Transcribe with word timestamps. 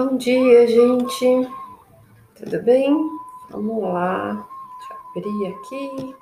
Bom 0.00 0.16
dia, 0.16 0.64
gente. 0.68 1.50
Tudo 2.36 2.62
bem? 2.62 2.88
Vamos 3.50 3.82
lá. 3.82 4.48
Deixa 4.78 4.94
eu 4.94 4.98
abrir 5.10 5.46
aqui. 5.48 6.16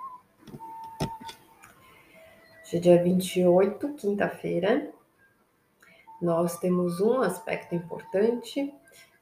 Hoje 2.65 2.77
é 2.77 2.81
dia 2.81 3.03
28, 3.03 3.93
quinta-feira. 3.93 4.91
Nós 6.23 6.59
temos 6.59 7.03
um 7.03 7.21
aspecto 7.21 7.75
importante, 7.75 8.73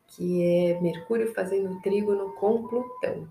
que 0.06 0.44
é 0.44 0.80
Mercúrio 0.80 1.34
fazendo 1.34 1.80
trígono 1.80 2.32
com 2.34 2.68
Plutão. 2.68 3.28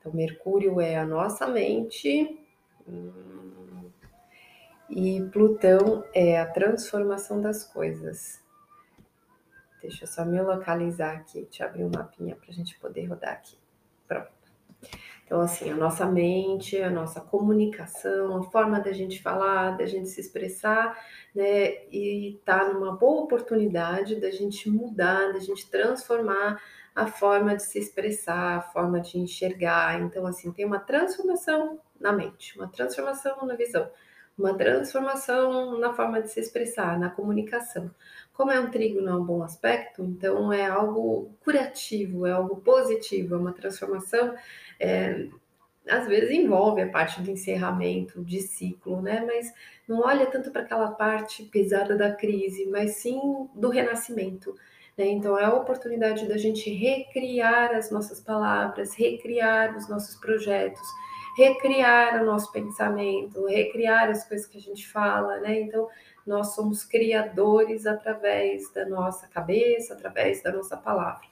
Então, 0.00 0.12
Mercúrio 0.12 0.80
é 0.80 0.96
a 0.96 1.06
nossa 1.06 1.46
mente, 1.46 2.36
hum, 2.88 3.92
e 4.90 5.22
Plutão 5.32 6.02
é 6.12 6.40
a 6.40 6.46
transformação 6.46 7.40
das 7.40 7.62
coisas. 7.62 8.42
Deixa 9.84 10.04
eu 10.04 10.08
só 10.08 10.24
me 10.24 10.40
localizar 10.40 11.14
aqui, 11.14 11.44
te 11.44 11.62
abrir 11.62 11.84
um 11.84 11.90
mapinha 11.94 12.34
para 12.34 12.48
a 12.48 12.54
gente 12.54 12.78
poder 12.78 13.04
rodar 13.04 13.32
aqui. 13.32 13.58
Pronto. 14.08 14.32
Então, 15.26 15.42
assim, 15.42 15.70
a 15.70 15.74
nossa 15.74 16.06
mente, 16.06 16.80
a 16.80 16.88
nossa 16.88 17.20
comunicação, 17.20 18.38
a 18.38 18.42
forma 18.44 18.80
da 18.80 18.92
gente 18.92 19.20
falar, 19.22 19.76
da 19.76 19.84
gente 19.84 20.08
se 20.08 20.22
expressar, 20.22 20.98
né? 21.34 21.86
E 21.92 22.40
tá 22.46 22.72
numa 22.72 22.96
boa 22.96 23.24
oportunidade 23.24 24.18
da 24.18 24.30
gente 24.30 24.70
mudar, 24.70 25.34
da 25.34 25.38
gente 25.38 25.68
transformar 25.70 26.62
a 26.94 27.06
forma 27.06 27.54
de 27.54 27.62
se 27.62 27.78
expressar, 27.78 28.56
a 28.56 28.62
forma 28.62 29.02
de 29.02 29.18
enxergar. 29.18 30.00
Então, 30.00 30.26
assim, 30.26 30.50
tem 30.50 30.64
uma 30.64 30.80
transformação 30.80 31.78
na 32.00 32.10
mente, 32.10 32.56
uma 32.56 32.68
transformação 32.68 33.46
na 33.46 33.54
visão 33.54 33.90
uma 34.36 34.56
transformação 34.56 35.78
na 35.78 35.94
forma 35.94 36.20
de 36.20 36.30
se 36.30 36.40
expressar, 36.40 36.98
na 36.98 37.08
comunicação. 37.08 37.90
Como 38.34 38.50
é 38.50 38.58
um 38.58 38.68
trigo 38.68 39.00
não 39.00 39.12
é 39.12 39.16
um 39.16 39.24
bom 39.24 39.42
aspecto, 39.42 40.02
então 40.02 40.52
é 40.52 40.66
algo 40.66 41.30
curativo, 41.44 42.26
é 42.26 42.32
algo 42.32 42.56
positivo, 42.56 43.36
é 43.36 43.38
uma 43.38 43.52
transformação. 43.52 44.34
É, 44.78 45.28
às 45.88 46.06
vezes 46.08 46.30
envolve 46.30 46.82
a 46.82 46.88
parte 46.88 47.22
do 47.22 47.30
encerramento 47.30 48.24
de 48.24 48.40
ciclo, 48.40 49.00
né? 49.00 49.24
Mas 49.24 49.52
não 49.86 50.00
olha 50.00 50.26
tanto 50.26 50.50
para 50.50 50.62
aquela 50.62 50.90
parte 50.90 51.44
pesada 51.44 51.96
da 51.96 52.12
crise, 52.12 52.66
mas 52.66 52.96
sim 52.96 53.48
do 53.54 53.68
renascimento. 53.68 54.54
Né? 54.96 55.06
Então 55.06 55.38
é 55.38 55.44
a 55.44 55.54
oportunidade 55.54 56.26
da 56.26 56.36
gente 56.36 56.70
recriar 56.70 57.72
as 57.72 57.90
nossas 57.90 58.20
palavras, 58.20 58.94
recriar 58.94 59.76
os 59.76 59.88
nossos 59.88 60.16
projetos, 60.16 60.82
recriar 61.36 62.22
o 62.22 62.26
nosso 62.26 62.50
pensamento, 62.50 63.46
recriar 63.46 64.08
as 64.08 64.26
coisas 64.26 64.46
que 64.46 64.58
a 64.58 64.60
gente 64.60 64.86
fala, 64.88 65.38
né? 65.40 65.60
Então, 65.60 65.88
nós 66.26 66.54
somos 66.54 66.84
criadores 66.84 67.86
através 67.86 68.72
da 68.72 68.86
nossa 68.86 69.26
cabeça, 69.28 69.94
através 69.94 70.42
da 70.42 70.52
nossa 70.52 70.76
palavra. 70.76 71.26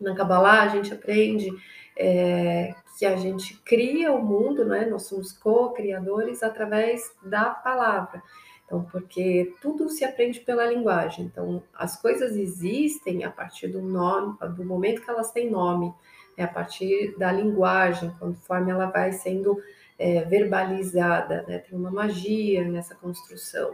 Na 0.00 0.14
Kabbalah, 0.14 0.62
a 0.62 0.68
gente 0.68 0.92
aprende 0.92 1.50
é, 1.96 2.74
que 2.98 3.06
a 3.06 3.16
gente 3.16 3.60
cria 3.64 4.12
o 4.12 4.24
mundo, 4.24 4.64
né? 4.64 4.86
Nós 4.86 5.04
somos 5.04 5.32
co-criadores 5.32 6.42
através 6.42 7.12
da 7.22 7.50
palavra. 7.50 8.22
Então, 8.64 8.84
porque 8.84 9.52
tudo 9.60 9.88
se 9.88 10.04
aprende 10.04 10.40
pela 10.40 10.66
linguagem. 10.66 11.26
Então, 11.26 11.62
as 11.74 12.00
coisas 12.00 12.36
existem 12.36 13.24
a 13.24 13.30
partir 13.30 13.68
do 13.68 13.82
nome, 13.82 14.36
do 14.56 14.64
momento 14.64 15.02
que 15.02 15.10
elas 15.10 15.30
têm 15.30 15.50
nome 15.50 15.92
é 16.36 16.42
a 16.42 16.48
partir 16.48 17.16
da 17.16 17.30
linguagem, 17.30 18.10
conforme 18.18 18.72
ela 18.72 18.86
vai 18.86 19.12
sendo 19.12 19.62
é, 19.98 20.22
verbalizada, 20.22 21.44
né? 21.46 21.58
Tem 21.58 21.78
uma 21.78 21.90
magia 21.90 22.64
nessa 22.64 22.94
construção. 22.94 23.72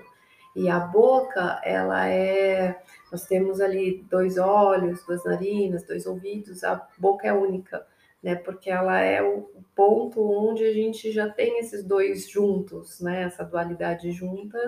E 0.61 0.69
a 0.69 0.79
boca, 0.79 1.59
ela 1.65 2.07
é. 2.07 2.83
Nós 3.11 3.27
temos 3.27 3.63
ali 3.63 4.05
dois 4.11 4.37
olhos, 4.37 5.03
duas 5.07 5.25
narinas, 5.25 5.87
dois 5.87 6.05
ouvidos, 6.05 6.63
a 6.63 6.87
boca 6.99 7.27
é 7.27 7.33
única, 7.33 7.87
né? 8.23 8.35
Porque 8.35 8.71
ela 8.71 9.01
é 9.01 9.23
o 9.23 9.49
ponto 9.75 10.21
onde 10.21 10.63
a 10.63 10.73
gente 10.75 11.11
já 11.13 11.31
tem 11.31 11.61
esses 11.61 11.83
dois 11.83 12.29
juntos, 12.29 13.01
né? 13.01 13.23
Essa 13.23 13.43
dualidade 13.43 14.13
junta 14.13 14.59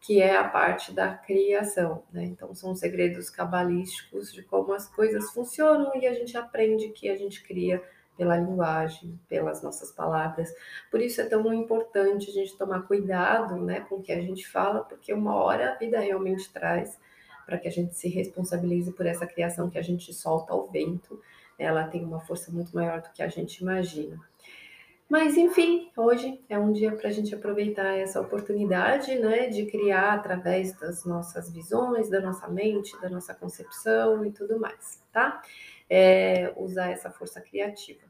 que 0.00 0.22
é 0.22 0.36
a 0.36 0.44
parte 0.44 0.92
da 0.92 1.12
criação. 1.12 2.04
Né? 2.12 2.24
Então, 2.24 2.54
são 2.54 2.74
segredos 2.74 3.28
cabalísticos 3.28 4.32
de 4.32 4.42
como 4.42 4.72
as 4.72 4.88
coisas 4.88 5.30
funcionam 5.30 5.92
e 5.96 6.06
a 6.06 6.12
gente 6.12 6.36
aprende 6.36 6.88
que 6.90 7.08
a 7.08 7.16
gente 7.16 7.42
cria 7.42 7.82
pela 8.16 8.36
linguagem, 8.36 9.18
pelas 9.28 9.62
nossas 9.62 9.90
palavras. 9.90 10.54
Por 10.90 11.00
isso 11.00 11.20
é 11.20 11.24
tão 11.24 11.52
importante 11.52 12.30
a 12.30 12.32
gente 12.32 12.56
tomar 12.56 12.82
cuidado 12.82 13.56
né, 13.56 13.80
com 13.80 13.96
o 13.96 14.02
que 14.02 14.12
a 14.12 14.20
gente 14.20 14.46
fala, 14.46 14.80
porque 14.80 15.12
uma 15.12 15.34
hora 15.34 15.72
a 15.72 15.74
vida 15.76 15.98
realmente 15.98 16.52
traz 16.52 16.98
para 17.46 17.58
que 17.58 17.68
a 17.68 17.70
gente 17.70 17.94
se 17.96 18.08
responsabilize 18.08 18.92
por 18.92 19.06
essa 19.06 19.26
criação 19.26 19.68
que 19.68 19.78
a 19.78 19.82
gente 19.82 20.12
solta 20.12 20.52
ao 20.52 20.68
vento. 20.68 21.20
Ela 21.58 21.84
tem 21.84 22.04
uma 22.04 22.20
força 22.20 22.50
muito 22.50 22.74
maior 22.74 23.00
do 23.00 23.10
que 23.10 23.22
a 23.22 23.28
gente 23.28 23.58
imagina. 23.58 24.20
Mas 25.12 25.36
enfim, 25.36 25.90
hoje 25.94 26.42
é 26.48 26.58
um 26.58 26.72
dia 26.72 26.90
para 26.92 27.08
a 27.08 27.12
gente 27.12 27.34
aproveitar 27.34 27.98
essa 27.98 28.18
oportunidade, 28.18 29.14
né, 29.18 29.46
de 29.48 29.66
criar 29.66 30.14
através 30.14 30.72
das 30.78 31.04
nossas 31.04 31.52
visões, 31.52 32.08
da 32.08 32.18
nossa 32.18 32.48
mente, 32.48 32.98
da 32.98 33.10
nossa 33.10 33.34
concepção 33.34 34.24
e 34.24 34.30
tudo 34.30 34.58
mais, 34.58 35.02
tá? 35.12 35.42
É, 35.88 36.52
usar 36.56 36.90
essa 36.90 37.10
força 37.10 37.40
criativa. 37.40 38.00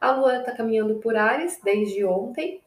A 0.00 0.10
Lua 0.10 0.38
está 0.38 0.52
caminhando 0.52 0.96
por 0.96 1.16
Ares 1.16 1.60
desde 1.62 2.04
ontem, 2.04 2.60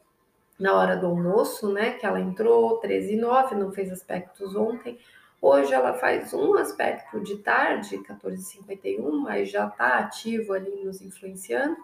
na 0.58 0.74
hora 0.74 0.96
do 0.96 1.06
almoço, 1.06 1.72
né? 1.72 1.92
Que 1.92 2.06
ela 2.06 2.20
entrou 2.20 2.78
13 2.78 3.14
e 3.14 3.16
9, 3.16 3.54
não 3.54 3.70
fez 3.72 3.92
aspectos 3.92 4.56
ontem. 4.56 4.98
Hoje 5.40 5.74
ela 5.74 5.92
faz 5.94 6.32
um 6.32 6.54
aspecto 6.56 7.20
de 7.20 7.36
tarde, 7.36 7.98
14h51, 7.98 9.10
mas 9.20 9.50
já 9.50 9.66
está 9.66 9.98
ativo 9.98 10.54
ali 10.54 10.82
nos 10.82 11.02
influenciando 11.02 11.76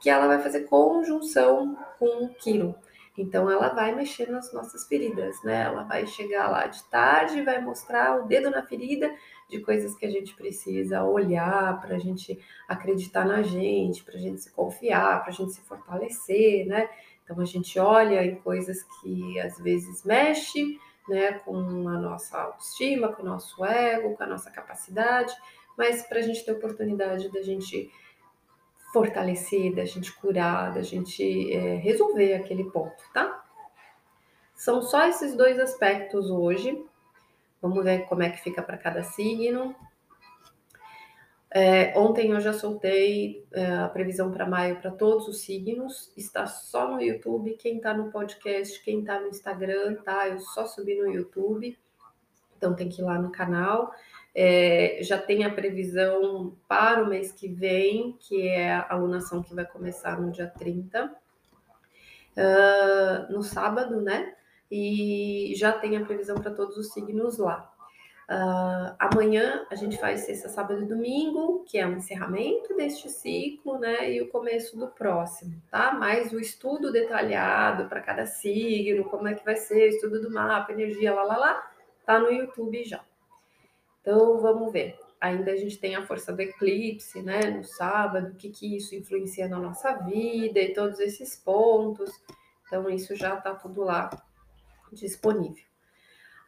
que 0.00 0.10
ela 0.10 0.26
vai 0.26 0.40
fazer 0.40 0.62
conjunção 0.62 1.76
com 1.98 2.28
Quiro. 2.38 2.74
Então 3.16 3.50
ela 3.50 3.68
vai 3.68 3.94
mexer 3.94 4.30
nas 4.30 4.52
nossas 4.54 4.86
feridas, 4.86 5.36
né? 5.42 5.64
Ela 5.64 5.82
vai 5.82 6.06
chegar 6.06 6.48
lá 6.48 6.66
de 6.66 6.82
tarde 6.84 7.42
vai 7.42 7.60
mostrar 7.60 8.18
o 8.18 8.26
dedo 8.26 8.50
na 8.50 8.62
ferida 8.62 9.14
de 9.48 9.60
coisas 9.60 9.94
que 9.94 10.06
a 10.06 10.10
gente 10.10 10.34
precisa 10.34 11.04
olhar 11.04 11.78
para 11.80 11.96
a 11.96 11.98
gente 11.98 12.38
acreditar 12.66 13.26
na 13.26 13.42
gente, 13.42 14.02
para 14.02 14.14
a 14.14 14.18
gente 14.18 14.40
se 14.40 14.50
confiar, 14.50 15.20
para 15.20 15.30
a 15.30 15.34
gente 15.34 15.52
se 15.52 15.60
fortalecer, 15.60 16.66
né? 16.66 16.88
Então 17.22 17.38
a 17.38 17.44
gente 17.44 17.78
olha 17.78 18.24
em 18.24 18.36
coisas 18.36 18.82
que 18.82 19.38
às 19.40 19.58
vezes 19.58 20.04
mexe, 20.04 20.78
né, 21.08 21.32
com 21.32 21.88
a 21.88 21.98
nossa 21.98 22.38
autoestima, 22.38 23.12
com 23.12 23.22
o 23.22 23.26
nosso 23.26 23.64
ego, 23.64 24.14
com 24.16 24.22
a 24.22 24.26
nossa 24.26 24.50
capacidade, 24.50 25.34
mas 25.76 26.02
para 26.06 26.20
a 26.20 26.22
gente 26.22 26.44
ter 26.44 26.52
oportunidade 26.52 27.30
da 27.30 27.42
gente 27.42 27.90
fortalecer, 28.92 29.74
da 29.74 29.84
gente 29.84 30.12
curar, 30.12 30.74
da 30.74 30.82
gente 30.82 31.52
é, 31.52 31.76
resolver 31.76 32.34
aquele 32.34 32.64
ponto, 32.64 33.02
tá? 33.12 33.44
São 34.54 34.82
só 34.82 35.06
esses 35.06 35.34
dois 35.34 35.58
aspectos 35.58 36.30
hoje. 36.30 36.84
Vamos 37.60 37.82
ver 37.82 38.06
como 38.06 38.22
é 38.22 38.30
que 38.30 38.42
fica 38.42 38.62
para 38.62 38.76
cada 38.76 39.02
signo. 39.02 39.74
É, 41.54 41.98
ontem 41.98 42.30
eu 42.30 42.40
já 42.40 42.52
soltei 42.52 43.46
é, 43.52 43.66
a 43.74 43.88
previsão 43.88 44.30
para 44.30 44.46
maio 44.46 44.80
para 44.80 44.90
todos 44.90 45.28
os 45.28 45.42
signos. 45.42 46.12
Está 46.16 46.46
só 46.46 46.90
no 46.90 47.00
YouTube. 47.00 47.56
Quem 47.58 47.76
está 47.76 47.92
no 47.92 48.10
podcast, 48.10 48.82
quem 48.82 49.00
está 49.00 49.20
no 49.20 49.28
Instagram, 49.28 49.96
tá? 49.96 50.28
Eu 50.28 50.38
só 50.38 50.64
subi 50.66 50.94
no 50.94 51.10
YouTube. 51.10 51.78
Então 52.56 52.74
tem 52.74 52.88
que 52.88 53.02
ir 53.02 53.04
lá 53.04 53.18
no 53.18 53.30
canal. 53.30 53.92
É, 54.34 54.98
já 55.02 55.18
tem 55.18 55.44
a 55.44 55.52
previsão 55.52 56.56
para 56.66 57.02
o 57.02 57.06
mês 57.06 57.32
que 57.32 57.48
vem, 57.48 58.16
que 58.18 58.48
é 58.48 58.72
a 58.72 58.86
alunação 58.90 59.42
que 59.42 59.54
vai 59.54 59.66
começar 59.66 60.18
no 60.18 60.30
dia 60.30 60.46
30, 60.46 61.04
uh, 61.04 61.12
ah, 62.36 63.26
no 63.30 63.42
sábado, 63.42 64.00
né? 64.00 64.34
E 64.70 65.52
já 65.54 65.70
tem 65.72 65.98
a 65.98 66.04
previsão 66.04 66.40
para 66.40 66.50
todos 66.50 66.78
os 66.78 66.92
signos 66.92 67.36
lá. 67.36 67.70
Uh, 68.30 68.96
amanhã 68.98 69.66
a 69.70 69.74
gente 69.74 69.98
faz 69.98 70.20
sexta, 70.20 70.48
sábado 70.48 70.82
e 70.82 70.86
domingo, 70.86 71.64
que 71.68 71.76
é 71.76 71.86
o 71.86 71.92
encerramento 71.92 72.74
deste 72.74 73.10
ciclo, 73.10 73.78
né? 73.78 74.10
E 74.10 74.22
o 74.22 74.28
começo 74.28 74.78
do 74.78 74.86
próximo, 74.88 75.60
tá? 75.70 75.92
Mais 75.92 76.32
o 76.32 76.40
estudo 76.40 76.90
detalhado 76.90 77.86
para 77.86 78.00
cada 78.00 78.24
signo, 78.24 79.04
como 79.04 79.28
é 79.28 79.34
que 79.34 79.44
vai 79.44 79.56
ser, 79.56 79.88
estudo 79.88 80.22
do 80.22 80.30
mapa, 80.30 80.72
energia, 80.72 81.12
lá, 81.12 81.24
lá, 81.24 81.36
lá, 81.36 81.70
tá 82.06 82.18
no 82.18 82.32
YouTube 82.32 82.82
já. 82.84 83.04
Então, 84.02 84.38
vamos 84.40 84.70
ver. 84.70 84.98
Ainda 85.20 85.52
a 85.52 85.56
gente 85.56 85.78
tem 85.78 85.94
a 85.94 86.04
força 86.04 86.32
do 86.32 86.42
eclipse, 86.42 87.22
né, 87.22 87.42
no 87.42 87.64
sábado, 87.64 88.32
o 88.32 88.34
que, 88.34 88.50
que 88.50 88.76
isso 88.76 88.94
influencia 88.94 89.48
na 89.48 89.58
nossa 89.58 89.94
vida 89.94 90.60
e 90.60 90.74
todos 90.74 90.98
esses 90.98 91.36
pontos. 91.36 92.10
Então, 92.66 92.90
isso 92.90 93.14
já 93.14 93.38
está 93.38 93.54
tudo 93.54 93.84
lá 93.84 94.10
disponível. 94.92 95.64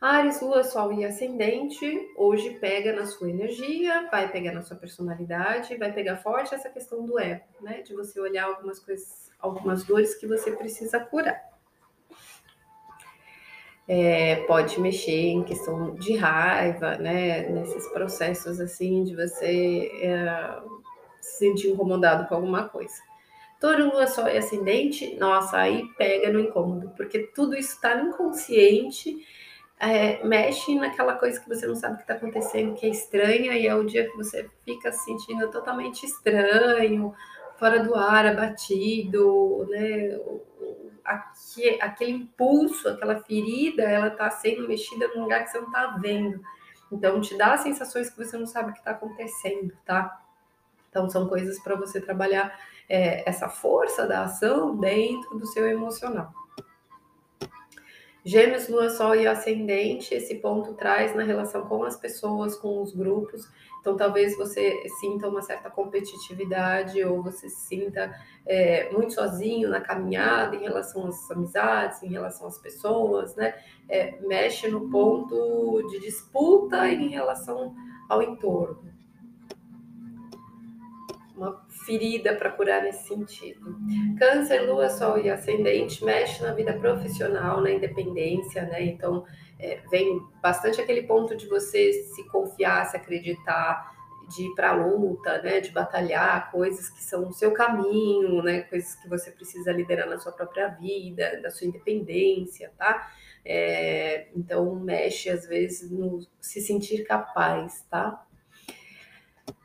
Ares, 0.01 0.41
Lua, 0.43 0.65
Sol 0.65 0.93
e 0.93 1.05
Ascendente, 1.05 2.13
hoje 2.17 2.59
pega 2.59 2.93
na 2.93 3.07
sua 3.07 3.31
energia, 3.31 4.07
vai 4.11 4.31
pegar 4.31 4.53
na 4.53 4.61
sua 4.61 4.77
personalidade, 4.77 5.77
vai 5.77 5.93
pegar 5.93 6.17
forte 6.17 6.55
essa 6.55 6.69
questão 6.69 7.07
do 7.07 7.19
ego, 7.19 7.45
né? 7.63 7.81
De 7.81 7.95
você 7.95 8.21
olhar 8.21 8.45
algumas 8.45 8.81
coisas, 8.81 9.31
algumas 9.39 9.85
dores 9.85 10.15
que 10.15 10.27
você 10.27 10.51
precisa 10.51 11.01
curar. 11.01 11.54
É, 13.87 14.37
pode 14.47 14.81
mexer 14.81 15.29
em 15.29 15.43
questão 15.43 15.95
de 15.95 16.17
raiva, 16.17 16.97
né? 16.97 17.49
Nesses 17.49 17.87
processos 17.89 18.61
assim 18.61 19.05
de 19.05 19.15
você 19.15 19.91
é, 20.01 20.59
se 21.21 21.39
sentir 21.39 21.71
incomodado 21.71 22.27
com 22.29 22.35
alguma 22.35 22.69
coisa. 22.69 22.95
Touro, 23.61 23.91
lua, 23.91 24.07
sol 24.07 24.29
e 24.29 24.37
ascendente, 24.37 25.17
nossa, 25.17 25.57
aí 25.59 25.87
pega 25.97 26.31
no 26.31 26.41
incômodo, 26.41 26.91
porque 26.97 27.21
tudo 27.35 27.57
isso 27.57 27.75
está 27.75 27.95
no 27.95 28.11
inconsciente, 28.11 29.17
é, 29.81 30.23
mexe 30.25 30.75
naquela 30.75 31.15
coisa 31.15 31.41
que 31.41 31.49
você 31.49 31.67
não 31.67 31.75
sabe 31.75 31.95
o 31.95 31.97
que 31.97 32.03
está 32.03 32.15
acontecendo, 32.15 32.75
que 32.75 32.85
é 32.85 32.91
estranha, 32.91 33.53
e 33.57 33.67
é 33.67 33.75
o 33.75 33.85
dia 33.85 34.09
que 34.11 34.17
você 34.17 34.49
fica 34.65 34.93
se 34.93 35.05
sentindo 35.05 35.51
totalmente 35.51 36.05
estranho, 36.05 37.15
fora 37.57 37.83
do 37.83 37.95
ar, 37.95 38.27
abatido, 38.27 39.67
né? 39.71 40.19
Aquele 41.05 42.13
impulso, 42.13 42.89
aquela 42.89 43.21
ferida, 43.23 43.83
ela 43.83 44.09
está 44.09 44.31
sendo 44.31 44.67
mexida 44.67 45.09
num 45.09 45.23
lugar 45.23 45.45
que 45.45 45.51
você 45.51 45.59
não 45.59 45.67
está 45.67 45.87
vendo. 45.99 46.41
Então, 46.91 47.21
te 47.21 47.37
dá 47.37 47.57
sensações 47.57 48.11
que 48.11 48.17
você 48.17 48.37
não 48.37 48.47
sabe 48.47 48.71
o 48.71 48.73
que 48.73 48.79
está 48.79 48.93
acontecendo, 48.93 49.73
tá? 49.85 50.21
Então, 50.89 51.11
são 51.11 51.29
coisas 51.29 51.59
para 51.59 51.75
você 51.75 52.01
trabalhar 52.01 52.59
é, 52.89 53.29
essa 53.29 53.49
força 53.49 54.07
da 54.07 54.23
ação 54.25 54.77
dentro 54.77 55.39
do 55.39 55.47
seu 55.47 55.69
emocional. 55.69 56.33
Gêmeos, 58.27 58.69
Lua, 58.69 58.89
Sol 58.89 59.15
e 59.15 59.27
Ascendente, 59.27 60.15
esse 60.15 60.37
ponto 60.37 60.73
traz 60.73 61.15
na 61.15 61.23
relação 61.23 61.67
com 61.67 61.85
as 61.85 61.95
pessoas, 61.95 62.57
com 62.57 62.81
os 62.81 62.95
grupos. 62.95 63.47
Então, 63.81 63.99
talvez 63.99 64.35
você 64.35 64.73
sinta 64.99 65.29
uma 65.29 65.43
certa 65.43 65.69
competitividade 65.69 67.05
ou 67.05 67.23
você 67.23 67.51
se 67.51 67.67
sinta 67.67 68.15
é, 68.47 68.91
muito 68.91 69.13
sozinho 69.13 69.69
na 69.69 69.79
caminhada 69.79 70.57
em 70.57 70.63
relação 70.63 71.07
às 71.07 71.31
amizades, 71.31 72.03
em 72.03 72.09
relação 72.09 72.47
às 72.47 72.57
pessoas, 72.57 73.37
né? 73.37 73.55
É, 73.91 74.19
mexe 74.23 74.69
no 74.69 74.89
ponto 74.89 75.87
de 75.91 76.01
disputa 76.01 76.89
em 76.89 77.09
relação 77.09 77.75
ao 78.09 78.23
entorno 78.23 78.94
ferida 81.85 82.35
para 82.35 82.51
curar 82.51 82.83
nesse 82.83 83.09
sentido. 83.09 83.77
Câncer, 84.19 84.61
lua, 84.63 84.89
sol 84.89 85.19
e 85.19 85.31
ascendente 85.31 86.05
mexe 86.05 86.43
na 86.43 86.53
vida 86.53 86.73
profissional, 86.73 87.61
na 87.61 87.71
independência, 87.71 88.63
né? 88.63 88.85
Então, 88.85 89.25
é, 89.59 89.81
vem 89.91 90.21
bastante 90.43 90.81
aquele 90.81 91.03
ponto 91.03 91.37
de 91.37 91.47
você 91.47 91.93
se 91.93 92.27
confiar, 92.29 92.87
se 92.87 92.97
acreditar, 92.97 93.95
de 94.29 94.45
ir 94.45 94.55
para 94.55 94.71
a 94.71 94.75
luta, 94.75 95.43
né? 95.43 95.61
De 95.61 95.71
batalhar 95.71 96.51
coisas 96.51 96.89
que 96.89 97.03
são 97.03 97.29
o 97.29 97.33
seu 97.33 97.53
caminho, 97.53 98.43
né? 98.43 98.63
Coisas 98.63 98.95
que 98.97 99.09
você 99.09 99.31
precisa 99.31 99.73
liderar 99.73 100.09
na 100.09 100.19
sua 100.19 100.33
própria 100.33 100.69
vida, 100.69 101.41
da 101.43 101.51
sua 101.51 101.67
independência, 101.67 102.73
tá? 102.79 103.11
É, 103.45 104.29
então, 104.35 104.75
mexe 104.77 105.29
às 105.29 105.47
vezes 105.47 105.91
no 105.91 106.21
se 106.41 106.61
sentir 106.61 107.05
capaz, 107.05 107.83
tá? 107.91 108.25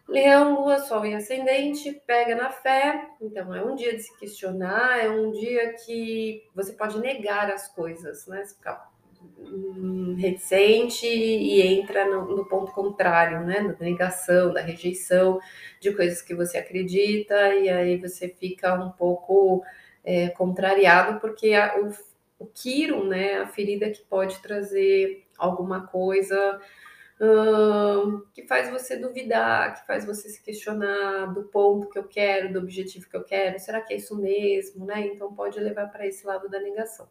Leão, 0.09 0.55
Lua, 0.55 0.79
Sol 0.79 1.05
e 1.05 1.13
Ascendente, 1.13 2.01
pega 2.05 2.35
na 2.35 2.49
fé. 2.49 3.09
Então, 3.21 3.53
é 3.53 3.63
um 3.63 3.75
dia 3.75 3.95
de 3.95 4.01
se 4.01 4.17
questionar, 4.17 5.03
é 5.03 5.07
um 5.07 5.31
dia 5.31 5.73
que 5.73 6.43
você 6.53 6.73
pode 6.73 6.99
negar 6.99 7.51
as 7.51 7.67
coisas, 7.67 8.25
né? 8.25 8.43
Você 8.43 8.55
ficar 8.55 8.91
hum, 9.37 10.15
reticente 10.17 11.05
e 11.05 11.61
entra 11.61 12.05
no, 12.05 12.35
no, 12.35 12.45
ponto 12.45 12.71
contrário, 12.71 13.41
né? 13.41 13.61
Da 13.61 13.85
negação, 13.85 14.51
da 14.51 14.61
rejeição 14.61 15.39
de 15.79 15.93
coisas 15.93 16.23
que 16.23 16.33
você 16.33 16.57
acredita, 16.57 17.53
e 17.53 17.69
aí 17.69 17.97
você 17.97 18.27
fica 18.27 18.73
um 18.73 18.89
pouco 18.89 19.63
é, 20.03 20.29
contrariado, 20.29 21.19
porque 21.19 21.53
a, 21.53 21.79
o, 21.79 21.93
o 22.43 22.47
Kiron, 22.47 23.03
né? 23.03 23.35
A 23.41 23.47
ferida 23.47 23.91
que 23.91 24.01
pode 24.01 24.41
trazer 24.41 25.23
alguma 25.37 25.85
coisa 25.85 26.59
que 27.19 28.18
faz 28.59 28.69
você 28.69 28.97
duvidar, 28.97 29.79
que 29.79 29.87
faz 29.87 30.05
você 30.05 30.27
se 30.27 30.43
questionar 30.43 31.27
do 31.33 31.43
ponto 31.43 31.89
que 31.89 31.97
eu 31.97 32.03
quero, 32.03 32.51
do 32.51 32.59
objetivo 32.59 33.09
que 33.09 33.15
eu 33.15 33.23
quero, 33.23 33.57
será 33.57 33.79
que 33.79 33.93
é 33.93 33.97
isso 33.97 34.19
mesmo, 34.19 34.85
né? 34.85 35.07
Então 35.07 35.33
pode 35.33 35.57
levar 35.59 35.87
para 35.87 36.05
esse 36.05 36.25
lado 36.27 36.49
da 36.49 36.59
negação. 36.59 37.07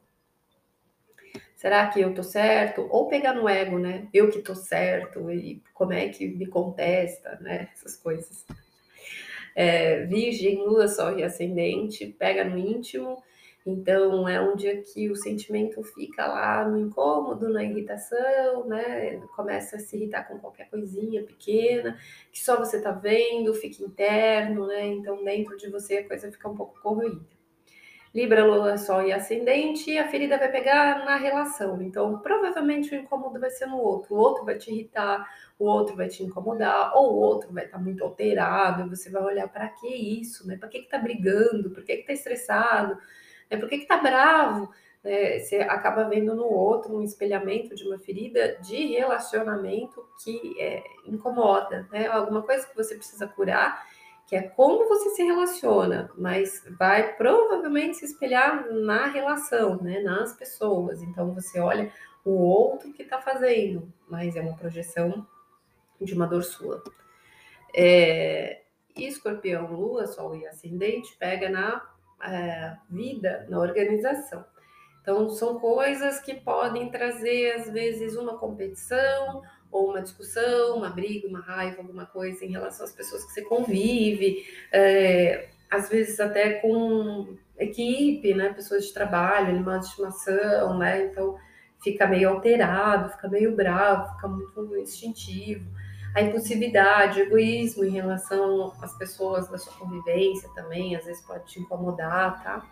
Será 1.56 1.88
que 1.88 2.00
eu 2.00 2.14
tô 2.14 2.22
certo? 2.22 2.86
Ou 2.90 3.08
pegar 3.08 3.32
no 3.32 3.48
ego, 3.48 3.78
né? 3.78 4.08
Eu 4.12 4.30
que 4.30 4.42
tô 4.42 4.54
certo 4.54 5.30
e 5.30 5.62
como 5.72 5.92
é 5.92 6.08
que 6.08 6.28
me 6.28 6.46
contesta, 6.46 7.38
né? 7.40 7.70
Essas 7.72 7.96
coisas. 7.96 8.46
É, 9.56 10.04
virgem, 10.04 10.58
lua, 10.58 10.86
sol 10.86 11.18
e 11.18 11.24
ascendente, 11.24 12.06
pega 12.06 12.44
no 12.44 12.56
íntimo 12.56 13.22
então, 13.70 14.26
é 14.26 14.40
um 14.40 14.56
dia 14.56 14.80
que 14.82 15.10
o 15.10 15.16
sentimento 15.16 15.82
fica 15.82 16.26
lá 16.26 16.66
no 16.66 16.78
incômodo, 16.78 17.50
na 17.50 17.62
irritação, 17.62 18.66
né? 18.66 19.20
Começa 19.36 19.76
a 19.76 19.78
se 19.78 19.94
irritar 19.96 20.26
com 20.26 20.38
qualquer 20.38 20.70
coisinha 20.70 21.22
pequena, 21.22 21.98
que 22.32 22.42
só 22.42 22.56
você 22.56 22.80
tá 22.80 22.92
vendo, 22.92 23.52
fica 23.52 23.84
interno, 23.84 24.66
né? 24.66 24.86
Então, 24.86 25.22
dentro 25.22 25.56
de 25.58 25.68
você 25.68 25.98
a 25.98 26.08
coisa 26.08 26.32
fica 26.32 26.48
um 26.48 26.56
pouco 26.56 26.80
corroída. 26.80 27.20
Libra, 28.14 28.42
Lua, 28.44 28.78
Sol 28.78 29.02
e 29.02 29.12
Ascendente, 29.12 29.98
a 29.98 30.08
ferida 30.08 30.38
vai 30.38 30.50
pegar 30.50 31.04
na 31.04 31.16
relação. 31.16 31.80
Então, 31.82 32.18
provavelmente 32.20 32.94
o 32.94 32.98
incômodo 32.98 33.38
vai 33.38 33.50
ser 33.50 33.66
no 33.66 33.76
outro. 33.76 34.14
O 34.14 34.18
outro 34.18 34.46
vai 34.46 34.56
te 34.56 34.70
irritar, 34.70 35.28
o 35.58 35.66
outro 35.66 35.94
vai 35.94 36.08
te 36.08 36.22
incomodar, 36.22 36.96
ou 36.96 37.12
o 37.12 37.16
outro 37.18 37.52
vai 37.52 37.66
estar 37.66 37.76
tá 37.76 37.84
muito 37.84 38.02
alterado, 38.02 38.88
você 38.88 39.10
vai 39.10 39.22
olhar 39.22 39.46
para 39.48 39.68
que 39.68 39.86
isso, 39.86 40.46
né? 40.48 40.56
Para 40.56 40.68
que 40.68 40.80
que 40.80 40.88
tá 40.88 40.98
brigando? 40.98 41.70
Por 41.70 41.84
que 41.84 41.98
que 41.98 42.06
tá 42.06 42.12
estressado? 42.14 42.98
É 43.50 43.56
Por 43.56 43.68
que, 43.68 43.78
que 43.78 43.86
tá 43.86 43.96
bravo? 43.96 44.70
É, 45.04 45.38
você 45.38 45.56
acaba 45.56 46.04
vendo 46.04 46.34
no 46.34 46.44
outro 46.44 46.96
um 46.96 47.02
espelhamento 47.02 47.74
de 47.74 47.84
uma 47.86 47.98
ferida 47.98 48.58
de 48.60 48.86
relacionamento 48.86 50.04
que 50.22 50.60
é, 50.60 50.82
incomoda, 51.06 51.88
né? 51.90 52.08
Alguma 52.08 52.42
coisa 52.42 52.66
que 52.66 52.76
você 52.76 52.96
precisa 52.96 53.26
curar, 53.26 53.86
que 54.26 54.34
é 54.34 54.42
como 54.42 54.88
você 54.88 55.10
se 55.10 55.22
relaciona, 55.22 56.10
mas 56.18 56.64
vai 56.78 57.14
provavelmente 57.14 57.98
se 57.98 58.04
espelhar 58.06 58.70
na 58.70 59.06
relação, 59.06 59.80
né? 59.80 60.00
Nas 60.00 60.34
pessoas. 60.34 61.00
Então 61.00 61.32
você 61.32 61.60
olha 61.60 61.92
o 62.24 62.32
outro 62.32 62.92
que 62.92 63.02
está 63.02 63.20
fazendo, 63.20 63.90
mas 64.08 64.36
é 64.36 64.40
uma 64.40 64.56
projeção 64.56 65.26
de 66.00 66.12
uma 66.12 66.26
dor 66.26 66.42
sua. 66.42 66.82
É, 67.74 68.62
escorpião, 68.96 69.70
lua, 69.70 70.06
sol 70.06 70.34
e 70.34 70.46
ascendente 70.46 71.16
pega 71.16 71.48
na 71.48 71.97
é, 72.22 72.76
vida 72.88 73.46
na 73.48 73.58
organização. 73.58 74.44
Então, 75.02 75.30
são 75.30 75.58
coisas 75.58 76.20
que 76.20 76.34
podem 76.34 76.90
trazer, 76.90 77.52
às 77.52 77.70
vezes, 77.70 78.16
uma 78.16 78.36
competição, 78.36 79.42
ou 79.70 79.90
uma 79.90 80.02
discussão, 80.02 80.76
uma 80.76 80.90
briga, 80.90 81.28
uma 81.28 81.40
raiva, 81.40 81.78
alguma 81.78 82.06
coisa 82.06 82.44
em 82.44 82.50
relação 82.50 82.84
às 82.84 82.92
pessoas 82.92 83.24
que 83.24 83.32
você 83.32 83.42
convive, 83.42 84.44
é, 84.72 85.48
às 85.70 85.88
vezes 85.88 86.18
até 86.20 86.54
com 86.54 87.36
equipe, 87.58 88.34
né, 88.34 88.52
pessoas 88.52 88.86
de 88.86 88.94
trabalho, 88.94 89.48
animais 89.48 89.80
de 89.80 89.86
estimação, 89.88 90.78
né, 90.78 91.06
então 91.06 91.36
fica 91.82 92.06
meio 92.06 92.30
alterado, 92.30 93.10
fica 93.10 93.28
meio 93.28 93.54
bravo, 93.54 94.14
fica 94.14 94.28
muito 94.28 94.76
instintivo 94.76 95.77
a 96.14 96.22
impulsividade, 96.22 97.20
o 97.20 97.24
egoísmo 97.24 97.84
em 97.84 97.90
relação 97.90 98.72
às 98.82 98.96
pessoas 98.96 99.48
da 99.48 99.58
sua 99.58 99.72
convivência 99.74 100.48
também, 100.54 100.96
às 100.96 101.04
vezes 101.04 101.24
pode 101.24 101.46
te 101.46 101.60
incomodar, 101.60 102.42
tá? 102.42 102.66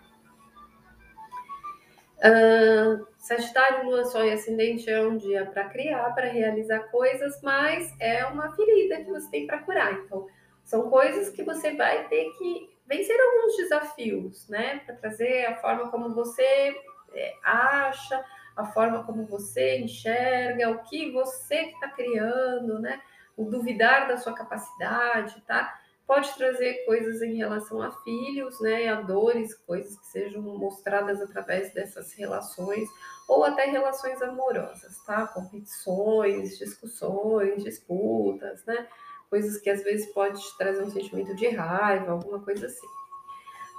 Uh, 2.18 3.06
Sagitário, 3.18 3.84
Lua, 3.84 4.04
Sol 4.06 4.24
e 4.24 4.32
Ascendente 4.32 4.88
é 4.88 5.00
um 5.06 5.16
dia 5.16 5.44
para 5.46 5.68
criar, 5.68 6.14
para 6.14 6.28
realizar 6.28 6.80
coisas, 6.90 7.40
mas 7.42 7.94
é 8.00 8.24
uma 8.24 8.54
ferida 8.54 8.96
que 8.96 9.10
você 9.10 9.30
tem 9.30 9.46
para 9.46 9.58
curar. 9.58 9.92
Então, 9.92 10.26
são 10.64 10.88
coisas 10.88 11.28
que 11.28 11.42
você 11.42 11.74
vai 11.74 12.08
ter 12.08 12.30
que 12.38 12.70
vencer 12.86 13.16
alguns 13.20 13.56
desafios, 13.56 14.48
né? 14.48 14.80
Para 14.86 14.96
trazer 14.96 15.44
a 15.46 15.56
forma 15.56 15.90
como 15.90 16.14
você 16.14 16.74
é, 17.12 17.34
acha, 17.44 18.24
a 18.56 18.64
forma 18.64 19.04
como 19.04 19.26
você 19.26 19.78
enxerga, 19.78 20.70
o 20.70 20.82
que 20.84 21.12
você 21.12 21.66
está 21.66 21.88
criando, 21.88 22.78
né? 22.78 23.00
O 23.36 23.44
duvidar 23.44 24.08
da 24.08 24.16
sua 24.16 24.32
capacidade, 24.32 25.40
tá? 25.46 25.78
Pode 26.06 26.32
trazer 26.34 26.84
coisas 26.86 27.20
em 27.20 27.36
relação 27.36 27.82
a 27.82 27.90
filhos, 27.90 28.60
né, 28.60 28.88
a 28.88 29.00
dores, 29.00 29.54
coisas 29.54 29.98
que 29.98 30.06
sejam 30.06 30.40
mostradas 30.40 31.20
através 31.20 31.74
dessas 31.74 32.12
relações, 32.12 32.88
ou 33.28 33.44
até 33.44 33.66
relações 33.66 34.22
amorosas, 34.22 34.98
tá? 35.04 35.26
Competições, 35.26 36.56
discussões, 36.58 37.64
disputas, 37.64 38.64
né? 38.64 38.86
Coisas 39.28 39.60
que 39.60 39.68
às 39.68 39.82
vezes 39.82 40.06
pode 40.12 40.40
trazer 40.56 40.82
um 40.82 40.90
sentimento 40.90 41.34
de 41.34 41.48
raiva, 41.48 42.12
alguma 42.12 42.40
coisa 42.40 42.66
assim. 42.66 42.86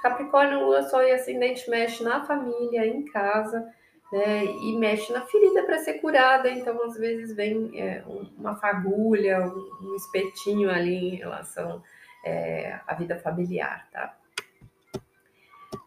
Capricórnio, 0.01 0.65
Lua, 0.65 0.83
Sol 0.83 1.01
e 1.01 1.11
Ascendente 1.11 1.69
mexe 1.69 2.03
na 2.03 2.25
família, 2.25 2.85
em 2.85 3.05
casa, 3.05 3.65
né, 4.11 4.45
e 4.45 4.77
mexe 4.77 5.11
na 5.11 5.21
ferida 5.21 5.63
para 5.63 5.79
ser 5.79 5.95
curada. 5.95 6.49
Então, 6.49 6.81
às 6.83 6.97
vezes, 6.97 7.35
vem 7.35 7.71
é, 7.79 8.03
uma 8.37 8.55
fagulha, 8.55 9.39
um, 9.45 9.95
espetinho 9.95 10.69
ali 10.69 11.13
em 11.13 11.15
relação 11.15 11.83
é, 12.25 12.79
à 12.87 12.93
vida 12.93 13.17
familiar, 13.17 13.87
tá? 13.91 14.17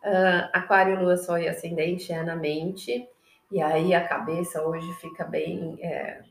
Uh, 0.03 0.49
aquário, 0.55 0.99
lua, 0.99 1.19
sol 1.19 1.39
e 1.39 1.49
ascendente 1.49 2.11
é 2.13 2.23
na 2.23 2.35
mente. 2.35 3.07
E 3.51 3.61
aí 3.61 3.93
a 3.95 4.07
cabeça 4.07 4.63
hoje 4.63 4.91
fica 4.95 5.25
bem 5.25 5.79
é, 5.83 6.23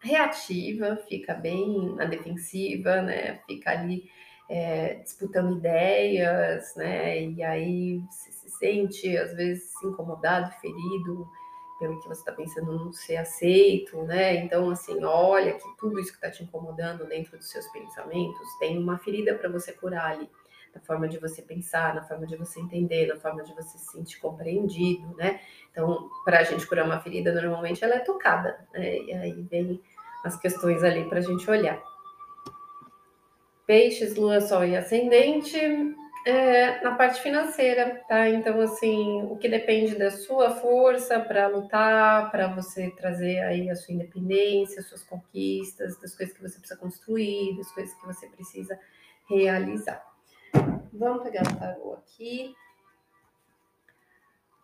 reativa, 0.00 0.96
fica 1.08 1.34
bem 1.34 1.94
na 1.96 2.04
defensiva, 2.04 3.02
né? 3.02 3.40
Fica 3.46 3.70
ali 3.70 4.04
é, 4.50 4.94
disputando 4.94 5.56
ideias, 5.56 6.74
né? 6.74 7.22
E 7.22 7.40
aí 7.40 8.02
você 8.10 8.32
se 8.32 8.50
sente 8.50 9.16
às 9.16 9.32
vezes 9.32 9.70
incomodado, 9.84 10.50
ferido 10.60 11.28
pelo 11.78 12.00
que 12.00 12.08
você 12.08 12.20
está 12.20 12.32
pensando 12.32 12.72
não 12.72 12.92
ser 12.92 13.16
aceito, 13.16 14.02
né? 14.02 14.34
Então, 14.34 14.68
assim, 14.68 15.02
olha 15.04 15.52
que 15.52 15.76
tudo 15.78 16.00
isso 16.00 16.10
que 16.10 16.16
está 16.16 16.30
te 16.30 16.42
incomodando 16.42 17.06
dentro 17.06 17.38
dos 17.38 17.48
seus 17.48 17.66
pensamentos 17.68 18.58
tem 18.58 18.76
uma 18.76 18.98
ferida 18.98 19.36
para 19.36 19.48
você 19.48 19.72
curar 19.72 20.10
ali 20.10 20.28
na 20.74 20.80
forma 20.80 21.08
de 21.08 21.18
você 21.18 21.42
pensar, 21.42 21.94
na 21.94 22.02
forma 22.02 22.26
de 22.26 22.36
você 22.36 22.60
entender, 22.60 23.06
na 23.06 23.20
forma 23.20 23.44
de 23.44 23.54
você 23.54 23.78
se 23.78 23.92
sentir 23.92 24.18
compreendido, 24.18 25.14
né? 25.16 25.40
Então, 25.70 26.10
para 26.24 26.40
a 26.40 26.42
gente 26.42 26.66
curar 26.66 26.84
uma 26.84 27.00
ferida, 27.00 27.32
normalmente 27.32 27.84
ela 27.84 27.94
é 27.94 28.00
tocada, 28.00 28.58
né? 28.72 28.98
E 28.98 29.12
aí 29.12 29.42
vem 29.42 29.80
as 30.24 30.36
questões 30.36 30.82
ali 30.82 31.08
para 31.08 31.18
a 31.18 31.22
gente 31.22 31.48
olhar. 31.48 31.80
Peixes, 33.70 34.16
lua, 34.16 34.40
sol 34.40 34.64
e 34.64 34.76
ascendente. 34.76 35.56
É, 36.26 36.82
na 36.82 36.96
parte 36.96 37.22
financeira, 37.22 38.02
tá? 38.08 38.28
Então, 38.28 38.60
assim, 38.60 39.22
o 39.22 39.36
que 39.36 39.48
depende 39.48 39.94
da 39.94 40.10
sua 40.10 40.50
força 40.56 41.20
para 41.20 41.46
lutar, 41.46 42.32
para 42.32 42.48
você 42.48 42.90
trazer 42.90 43.38
aí 43.38 43.70
a 43.70 43.76
sua 43.76 43.94
independência, 43.94 44.82
suas 44.82 45.04
conquistas, 45.04 45.96
das 46.00 46.16
coisas 46.16 46.34
que 46.34 46.42
você 46.42 46.58
precisa 46.58 46.80
construir, 46.80 47.56
das 47.58 47.70
coisas 47.70 47.94
que 47.94 48.04
você 48.04 48.26
precisa 48.26 48.76
realizar. 49.28 50.04
Vamos 50.92 51.22
pegar 51.22 51.42
o 51.42 51.56
tarô 51.56 51.92
aqui. 51.92 52.52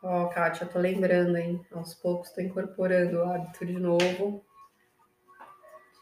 Ó, 0.03 0.25
oh, 0.25 0.29
Kátia, 0.31 0.65
eu 0.65 0.69
tô 0.69 0.81
lembrando, 0.81 1.37
hein? 1.37 1.65
Aos 1.71 1.95
poucos 1.95 2.33
tô 2.33 2.41
incorporando 2.41 3.19
o 3.19 3.23
hábito 3.23 3.65
de 3.65 3.79
novo 3.79 4.45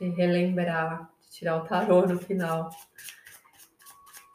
de 0.01 0.09
relembrar, 0.09 1.14
tirar 1.35 1.57
o 1.57 1.65
tarô 1.65 2.07
no 2.07 2.19
final. 2.19 2.71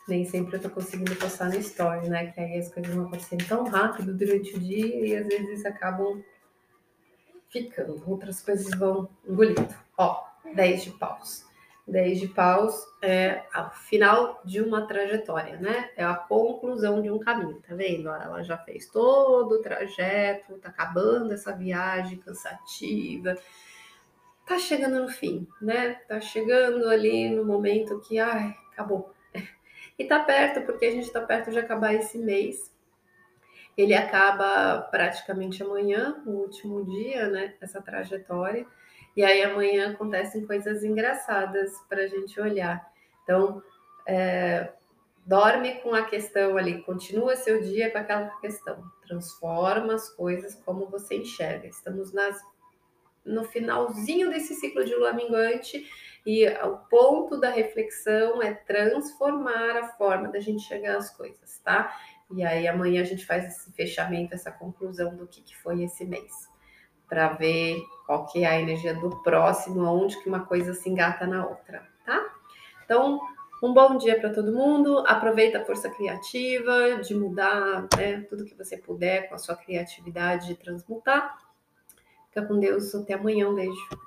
Nem 0.08 0.25
sempre 0.25 0.58
eu 0.58 0.62
tô 0.62 0.70
conseguindo 0.70 1.15
postar 1.15 1.50
no 1.50 1.58
story, 1.58 2.10
né? 2.10 2.32
Que 2.32 2.41
aí 2.41 2.58
as 2.58 2.74
coisas 2.74 2.94
vão 2.94 3.06
acontecendo 3.06 3.48
tão 3.48 3.63
rápido 3.63 4.13
durante 4.13 4.56
o 4.56 4.60
dia 4.60 5.08
e 5.08 5.15
às 5.15 5.27
vezes 5.27 5.65
acabam 5.65 6.22
ficando. 7.48 8.03
Outras 8.06 8.41
coisas 8.41 8.70
vão 8.77 9.10
engolindo. 9.25 9.74
Ó, 9.98 10.25
10 10.53 10.84
de 10.84 10.91
paus. 10.91 11.48
10 11.88 12.20
de 12.20 12.27
paus 12.27 12.86
é 13.01 13.44
o 13.56 13.70
final 13.70 14.41
de 14.44 14.62
uma 14.62 14.86
trajetória, 14.86 15.58
né? 15.58 15.89
É 15.96 16.03
a 16.03 16.15
conclusão 16.15 17.01
de 17.01 17.10
um 17.10 17.18
caminho, 17.18 17.62
tá 17.68 17.74
vendo? 17.74 18.10
Ela 18.10 18.44
já 18.44 18.58
fez 18.58 18.88
todo 18.88 19.53
o 19.53 19.62
trajeto, 19.62 20.58
tá 20.58 20.70
acabando 20.70 21.34
essa 21.34 21.56
viagem 21.56 22.18
cansativa, 22.20 23.36
tá 24.50 24.58
chegando 24.58 25.00
no 25.00 25.08
fim, 25.08 25.48
né? 25.62 25.94
Tá 26.08 26.20
chegando 26.20 26.89
ali 26.89 27.29
no 27.29 27.46
momento 27.46 28.00
que, 28.00 28.18
ai, 28.18 28.56
acabou. 28.74 29.13
E 29.98 30.06
tá 30.06 30.18
perto, 30.18 30.62
porque 30.65 30.86
a 30.86 30.91
gente 30.91 31.12
tá 31.12 31.20
perto 31.20 31.51
de 31.51 31.60
acabar 31.60 31.94
esse 31.94 32.18
mês. 32.18 32.74
Ele 33.77 33.94
acaba 33.94 34.79
praticamente 34.89 35.62
amanhã, 35.62 36.24
o 36.25 36.32
último 36.32 36.86
dia, 36.86 37.27
né? 37.27 37.53
Essa 37.60 37.82
trajetória. 37.82 38.65
E 39.15 39.24
aí 39.24 39.44
amanhã 39.44 39.91
acontecem 39.91 40.48
coisas 40.48 40.86
engraçadas 40.86 41.77
para 41.89 42.03
a 42.03 42.08
gente 42.08 42.39
olhar. 42.39 42.89
Então, 43.24 43.62
é, 44.08 44.72
dorme 45.25 45.82
com 45.82 45.94
a 45.94 46.06
questão 46.06 46.56
ali, 46.58 46.82
continua 46.84 47.36
seu 47.36 47.62
dia 47.62 47.91
com 47.91 47.98
aquela 47.98 48.29
questão, 48.39 48.82
transforma 49.06 49.94
as 49.94 50.10
coisas 50.10 50.56
como 50.56 50.88
você 50.88 51.18
enxerga. 51.18 51.68
Estamos 51.68 52.13
nas, 52.13 52.41
no 53.29 53.43
finalzinho 53.43 54.29
desse 54.29 54.55
ciclo 54.55 54.83
de 54.83 54.95
lua 54.95 55.13
minguante 55.13 55.86
e 56.25 56.48
o 56.48 56.77
ponto 56.89 57.39
da 57.39 57.50
reflexão 57.50 58.41
é 58.41 58.53
transformar 58.53 59.77
a 59.77 59.88
forma 59.89 60.27
da 60.27 60.39
gente 60.39 60.63
enxergar 60.63 60.98
as 60.98 61.09
coisas, 61.15 61.59
tá? 61.59 61.95
E 62.31 62.43
aí 62.43 62.67
amanhã 62.67 63.01
a 63.01 63.05
gente 63.05 63.25
faz 63.25 63.45
esse 63.45 63.71
fechamento, 63.74 64.36
essa 64.36 64.51
conclusão 64.51 65.15
do 65.15 65.27
que, 65.27 65.41
que 65.41 65.57
foi 65.57 65.83
esse 65.83 66.05
mês 66.05 66.50
para 67.07 67.29
ver 67.29 67.81
qual 68.05 68.27
que 68.27 68.43
é 68.43 68.48
a 68.48 68.59
energia 68.59 68.93
do 68.93 69.09
próximo, 69.24 69.83
onde 69.83 70.21
que 70.21 70.29
uma 70.29 70.45
coisa 70.45 70.74
se 70.74 70.88
engata 70.88 71.25
na 71.25 71.45
outra, 71.45 71.83
tá? 72.05 72.24
Então, 72.86 73.19
um 73.62 73.74
bom 73.74 73.98
dia 73.98 74.19
para 74.19 74.29
todo 74.29 74.53
mundo. 74.53 75.03
Aproveita 75.07 75.59
a 75.59 75.65
força 75.65 75.89
criativa 75.89 77.01
de 77.01 77.15
mudar 77.15 77.88
né, 77.98 78.21
tudo 78.29 78.45
que 78.45 78.55
você 78.55 78.77
puder 78.77 79.27
com 79.27 79.36
a 79.36 79.38
sua 79.38 79.55
criatividade 79.55 80.48
de 80.48 80.55
transmutar. 80.55 81.36
Fica 82.29 82.45
com 82.45 82.59
Deus. 82.59 82.93
Até 82.95 83.13
amanhã. 83.13 83.50
Um 83.50 83.55
beijo. 83.55 84.00